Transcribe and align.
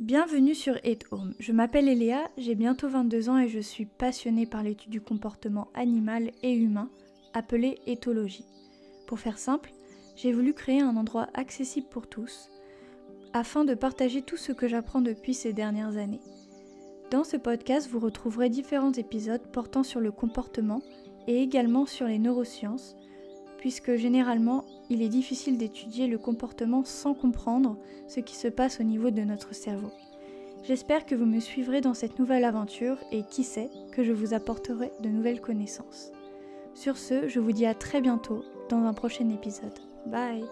Bienvenue 0.00 0.56
sur 0.56 0.84
It 0.84 1.04
Home. 1.12 1.34
Je 1.38 1.52
m'appelle 1.52 1.88
Eléa, 1.88 2.28
j'ai 2.36 2.56
bientôt 2.56 2.88
22 2.88 3.28
ans 3.28 3.38
et 3.38 3.46
je 3.46 3.60
suis 3.60 3.86
passionnée 3.86 4.44
par 4.44 4.64
l'étude 4.64 4.90
du 4.90 5.00
comportement 5.00 5.68
animal 5.72 6.32
et 6.42 6.52
humain, 6.52 6.90
appelée 7.32 7.78
éthologie. 7.86 8.44
Pour 9.06 9.20
faire 9.20 9.38
simple, 9.38 9.72
j'ai 10.16 10.32
voulu 10.32 10.52
créer 10.52 10.80
un 10.80 10.96
endroit 10.96 11.28
accessible 11.32 11.86
pour 11.88 12.08
tous, 12.08 12.50
afin 13.32 13.64
de 13.64 13.74
partager 13.74 14.20
tout 14.20 14.36
ce 14.36 14.50
que 14.50 14.66
j'apprends 14.66 15.00
depuis 15.00 15.32
ces 15.32 15.52
dernières 15.52 15.96
années. 15.96 16.20
Dans 17.12 17.22
ce 17.22 17.36
podcast, 17.36 17.88
vous 17.88 18.00
retrouverez 18.00 18.50
différents 18.50 18.92
épisodes 18.92 19.46
portant 19.52 19.84
sur 19.84 20.00
le 20.00 20.10
comportement 20.10 20.82
et 21.28 21.40
également 21.40 21.86
sur 21.86 22.08
les 22.08 22.18
neurosciences, 22.18 22.96
puisque 23.64 23.94
généralement, 23.94 24.66
il 24.90 25.00
est 25.00 25.08
difficile 25.08 25.56
d'étudier 25.56 26.06
le 26.06 26.18
comportement 26.18 26.84
sans 26.84 27.14
comprendre 27.14 27.78
ce 28.08 28.20
qui 28.20 28.36
se 28.36 28.48
passe 28.48 28.78
au 28.78 28.82
niveau 28.82 29.10
de 29.10 29.22
notre 29.22 29.54
cerveau. 29.54 29.90
J'espère 30.64 31.06
que 31.06 31.14
vous 31.14 31.24
me 31.24 31.40
suivrez 31.40 31.80
dans 31.80 31.94
cette 31.94 32.18
nouvelle 32.18 32.44
aventure 32.44 32.98
et 33.10 33.22
qui 33.22 33.42
sait 33.42 33.70
que 33.90 34.04
je 34.04 34.12
vous 34.12 34.34
apporterai 34.34 34.92
de 35.00 35.08
nouvelles 35.08 35.40
connaissances. 35.40 36.12
Sur 36.74 36.98
ce, 36.98 37.26
je 37.26 37.40
vous 37.40 37.52
dis 37.52 37.64
à 37.64 37.72
très 37.72 38.02
bientôt 38.02 38.44
dans 38.68 38.84
un 38.84 38.92
prochain 38.92 39.30
épisode. 39.30 39.78
Bye 40.04 40.44